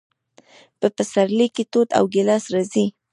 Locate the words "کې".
1.55-1.63